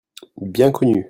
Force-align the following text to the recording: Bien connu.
Bien 0.37 0.71
connu. 0.71 0.95